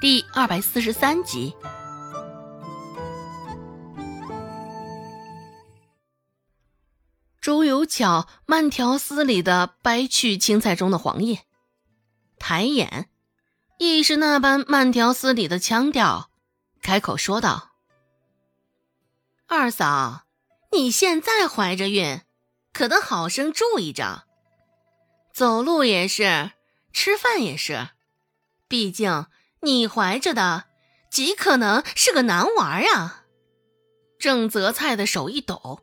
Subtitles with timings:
[0.00, 1.54] 第二百四十三集。
[7.38, 11.40] 周有巧慢条斯理的掰去青菜中的黄叶，
[12.38, 13.10] 抬眼，
[13.76, 16.30] 亦是那般慢条斯理的腔调，
[16.80, 17.72] 开口说道
[19.46, 20.22] ：“二嫂，
[20.72, 22.22] 你现在怀着孕，
[22.72, 24.24] 可得好生注意着。
[25.34, 26.52] 走路也是，
[26.90, 27.90] 吃饭也是，
[28.66, 29.26] 毕竟……”
[29.62, 30.66] 你怀着的
[31.10, 33.24] 极可能是个男娃呀！
[34.18, 35.80] 郑泽菜的手一抖，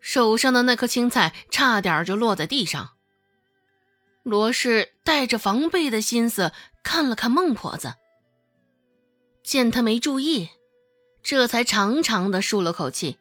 [0.00, 2.92] 手上的那颗青菜差点就落在地上。
[4.22, 7.94] 罗氏带着防备的心思看了看孟婆子，
[9.42, 10.50] 见她没注意，
[11.22, 13.18] 这才长长的舒了口气，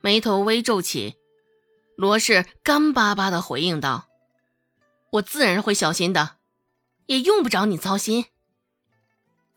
[0.00, 1.16] 眉头微皱起。
[1.96, 4.08] 罗氏干巴巴的回应道
[5.12, 6.36] ：“我自然会小心的，
[7.06, 8.26] 也用不着你操心。”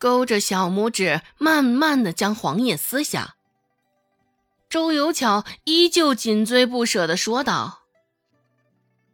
[0.04, 3.36] 勾着小拇指，慢慢的将黄叶撕下。
[4.68, 7.84] 周有巧依旧紧追不舍的说道：“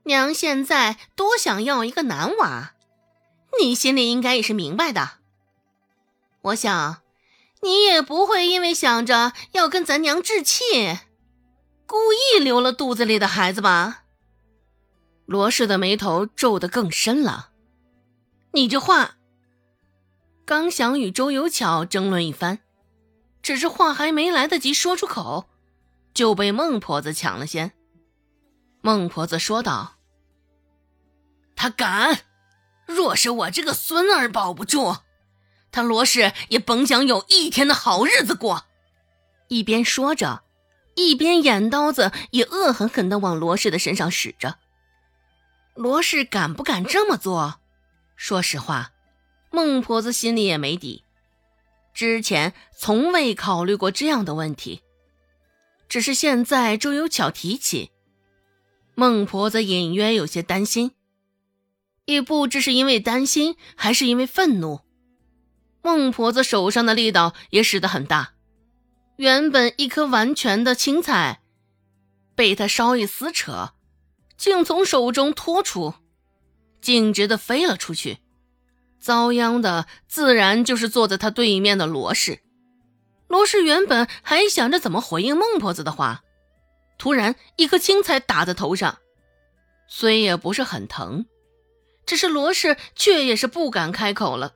[0.02, 2.72] 娘现在多想要一个男娃，
[3.60, 5.18] 你心里应该也是明白的。
[6.40, 7.02] 我想，
[7.62, 10.58] 你也不会因为想着要跟咱娘置气，
[11.86, 14.02] 故意留了肚子里的孩子吧？”
[15.24, 17.50] 罗氏的眉头皱得更深了。
[18.54, 19.18] 你这话。
[20.50, 22.58] 刚想与周有巧争论一番，
[23.40, 25.48] 只是话还没来得及说出口，
[26.12, 27.70] 就被孟婆子抢了先。
[28.80, 29.94] 孟婆子说道
[31.54, 32.22] ：“他敢！
[32.84, 34.96] 若是我这个孙儿保不住，
[35.70, 38.64] 他罗氏也甭想有一天的好日子过。”
[39.46, 40.42] 一边说着，
[40.96, 44.58] 一边眼刀子也恶狠狠地往罗氏的身上使着。
[45.76, 47.60] 罗氏敢不敢这么做？
[48.16, 48.90] 说实话。
[49.50, 51.04] 孟婆子心里也没底，
[51.92, 54.82] 之前从未考虑过这样的问题，
[55.88, 57.90] 只是现在周有巧提起，
[58.94, 60.92] 孟婆子隐约有些担心，
[62.04, 64.80] 也不知是因为担心还是因为愤怒。
[65.82, 68.34] 孟婆子手上的力道也使得很大，
[69.16, 71.40] 原本一颗完全的青菜，
[72.36, 73.72] 被她稍一撕扯，
[74.36, 75.94] 竟从手中脱出，
[76.80, 78.18] 径直的飞了出去。
[79.00, 82.40] 遭殃的自然就是坐在他对面的罗氏。
[83.26, 86.22] 罗氏原本还想着怎么回应孟婆子的话，
[86.98, 88.98] 突然一颗青菜打在头上，
[89.88, 91.26] 虽也不是很疼，
[92.04, 94.54] 只是罗氏却也是不敢开口了，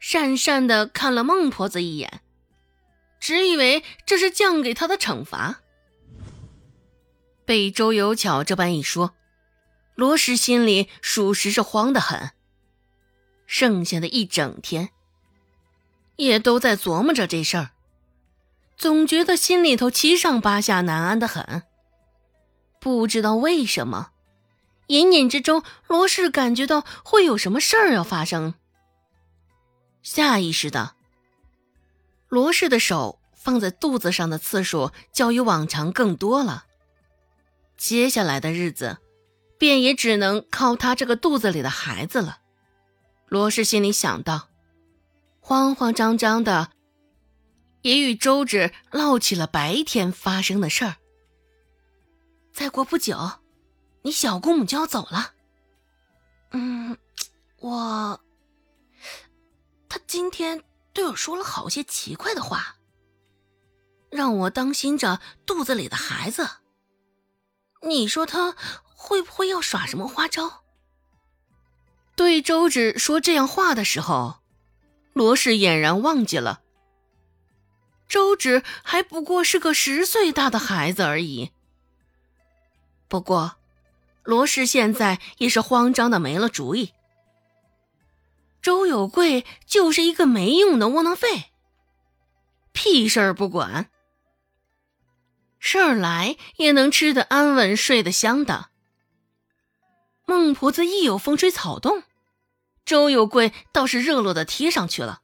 [0.00, 2.20] 讪讪的看了孟婆子一眼，
[3.20, 5.60] 只以为这是降给他的惩罚。
[7.44, 9.14] 被周有巧这般一说，
[9.94, 12.30] 罗氏心里属实是慌得很。
[13.52, 14.88] 剩下的一整天，
[16.16, 17.72] 也都在琢磨着这事儿，
[18.78, 21.62] 总觉得心里头七上八下、难安的很。
[22.80, 24.12] 不知道为什么，
[24.86, 28.54] 隐隐之中，罗氏感觉到会有什么事儿要发生。
[30.02, 30.94] 下意识的，
[32.28, 36.64] 罗氏的手放在肚子上的次数较于往常更多了。
[37.76, 38.96] 接下来的日子，
[39.58, 42.38] 便也只能靠他这个肚子里的孩子了。
[43.32, 44.50] 罗氏心里想到，
[45.40, 46.70] 慌慌张张的，
[47.80, 50.96] 也与周芷唠起了白天发生的事儿。
[52.52, 53.40] 再过不久，
[54.02, 55.32] 你小姑母就要走了。
[56.50, 56.98] 嗯，
[57.60, 58.20] 我，
[59.88, 60.62] 他今天
[60.92, 62.76] 对我说了好些奇怪的话，
[64.10, 66.46] 让我当心着肚子里的孩子。
[67.80, 68.54] 你说他
[68.94, 70.64] 会不会要耍什么花招？
[72.22, 74.36] 对周芷说这样话的时候，
[75.12, 76.62] 罗氏俨然忘记了，
[78.08, 81.50] 周芷还不过是个十岁大的孩子而已。
[83.08, 83.56] 不过，
[84.22, 86.92] 罗氏现在也是慌张的没了主意。
[88.62, 91.50] 周有贵就是一个没用的窝囊废，
[92.70, 93.90] 屁事儿不管，
[95.58, 98.68] 事儿来也能吃得安稳，睡得香的。
[100.24, 102.04] 孟婆子一有风吹草动，
[102.84, 105.22] 周有贵倒是热络的贴上去了。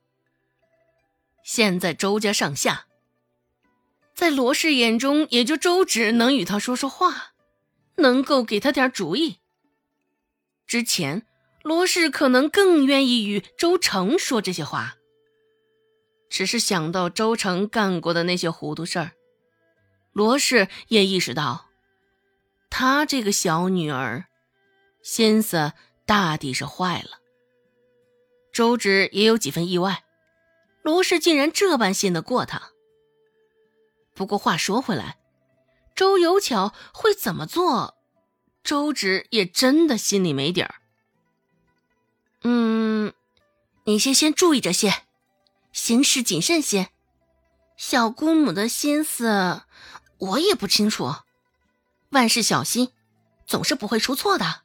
[1.43, 2.87] 现在周家上下，
[4.15, 7.33] 在罗氏眼中，也就周芷能与他说说话，
[7.97, 9.39] 能够给他点主意。
[10.67, 11.27] 之前
[11.63, 14.97] 罗氏可能更愿意与周成说这些话，
[16.29, 19.13] 只是想到周成干过的那些糊涂事儿，
[20.13, 21.67] 罗氏也意识到，
[22.69, 24.27] 他这个小女儿。
[25.03, 25.73] 心思
[26.05, 27.18] 大抵是坏了。
[28.59, 30.03] 周芷也有几分意外，
[30.83, 32.71] 罗氏竟然这般信得过他。
[34.17, 35.17] 不过话说回来，
[35.95, 37.97] 周有巧会怎么做，
[38.65, 40.75] 周芷也真的心里没底儿。
[42.43, 43.15] 嗯，
[43.85, 44.93] 你先先注意着些，
[45.71, 46.89] 行事谨慎些。
[47.77, 49.63] 小姑母的心思，
[50.19, 51.15] 我也不清楚。
[52.09, 52.91] 万事小心，
[53.47, 54.63] 总是不会出错的。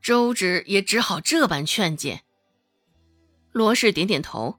[0.00, 2.24] 周芷也只好这般劝解。
[3.52, 4.58] 罗氏点点头，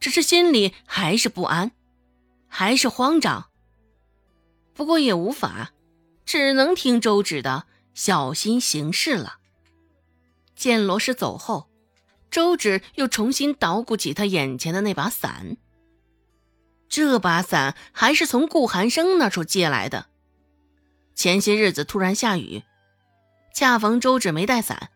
[0.00, 1.72] 只是心里还是不安，
[2.46, 3.50] 还是慌张。
[4.72, 5.72] 不过也无法，
[6.24, 9.38] 只能听周芷的，小心行事了。
[10.56, 11.68] 见罗氏走后，
[12.30, 15.56] 周芷又重新捣鼓起他眼前的那把伞。
[16.88, 20.06] 这把伞还是从顾寒生那处借来的。
[21.16, 22.62] 前些日子突然下雨，
[23.52, 24.90] 恰逢周芷没带伞，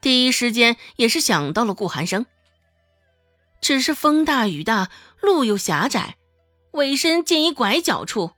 [0.00, 2.24] 第一时间也是想到了顾寒生。
[3.60, 4.90] 只是风大雨大，
[5.20, 6.16] 路又狭窄，
[6.72, 8.32] 尾身见一拐角处，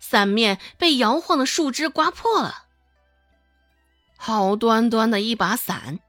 [0.00, 2.66] 伞面被摇晃的树枝刮破了。
[4.16, 6.00] 好端端的一把伞，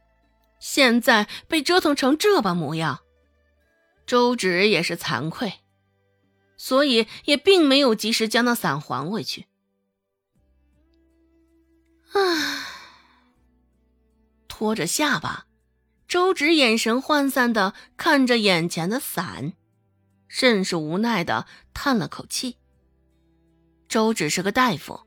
[0.59, 3.00] 现在被折腾成这般模样，
[4.06, 5.54] 周芷也是惭愧。
[6.59, 9.45] 所以也并没有及时将那伞还回去。
[12.13, 12.63] 唉，
[14.48, 15.47] 拖着下巴，
[16.07, 19.54] 周芷眼神涣散的看着眼前的伞，
[20.30, 22.57] 甚是无奈的叹了口气。
[23.89, 25.01] 周芷是个大夫，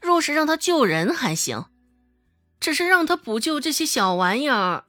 [0.00, 1.66] 若是让他救人还行，
[2.58, 4.86] 只是让他补救这些小玩意儿，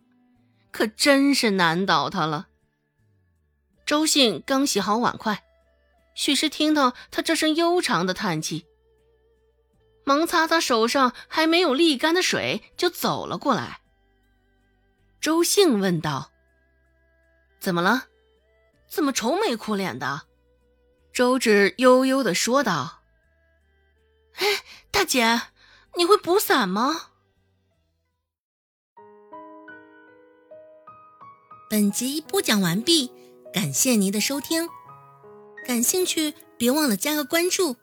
[0.72, 2.48] 可真是难倒他了。
[3.86, 5.44] 周信刚洗好碗筷。
[6.16, 8.66] 许是听到他这声悠长的叹气，
[10.06, 13.82] 忙擦擦手上还没有沥干的水，就走了过来。
[15.26, 16.30] 周兴问道
[17.60, 18.10] ：“怎么了？
[18.88, 20.28] 怎么愁眉苦脸的？”
[21.12, 23.02] 周芷悠悠的说道
[24.38, 24.46] ：“哎，
[24.92, 25.42] 大姐，
[25.98, 27.10] 你会补伞吗？”
[31.72, 33.12] 本集播讲完毕，
[33.52, 34.70] 感谢您的收听。
[35.66, 37.78] 感兴趣，别忘了加个关注，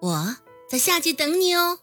[0.00, 0.36] 我
[0.68, 1.80] 在下集等你哦。